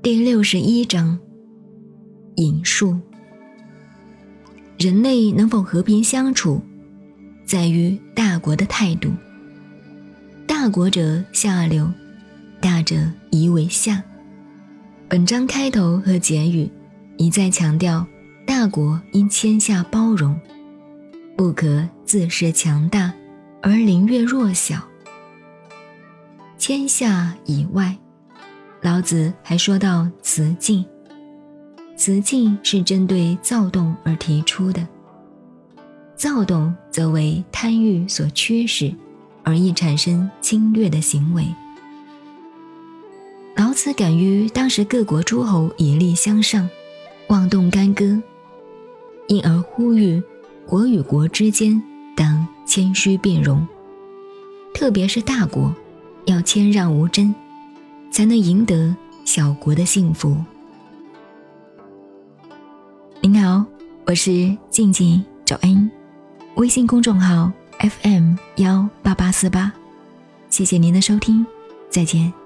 [0.00, 1.18] 第六十一章：
[2.36, 2.96] 引述。
[4.78, 6.62] 人类能否和平相处，
[7.44, 9.10] 在于大国的态度。
[10.46, 11.90] 大国者下流，
[12.60, 12.94] 大者
[13.30, 14.00] 宜为下。
[15.08, 16.70] 本章开头和结语
[17.16, 18.06] 一再强调，
[18.46, 20.38] 大国应谦下包容，
[21.36, 23.12] 不可自恃强大
[23.60, 24.80] 而凌越弱小。
[26.56, 27.98] 谦下以外。
[28.98, 30.84] 老子还说到辞敬，
[31.96, 34.84] 辞敬是针对躁动而提出的。
[36.16, 38.92] 躁动则为贪欲所驱使，
[39.44, 41.46] 而易产生侵略的行为。
[43.56, 46.68] 老子感于当时各国诸侯以力相上，
[47.28, 48.20] 妄动干戈，
[49.28, 50.20] 因而呼吁
[50.66, 51.80] 国与国之间
[52.16, 53.64] 当谦虚并容，
[54.74, 55.72] 特别是大国
[56.24, 57.32] 要谦让无争。
[58.10, 58.94] 才能赢得
[59.24, 60.36] 小国的幸福。
[63.20, 63.64] 您好，
[64.06, 65.90] 我是静静赵恩，
[66.54, 69.72] 微信公众号 FM 幺八八四八，
[70.48, 71.44] 谢谢您的收听，
[71.90, 72.37] 再见。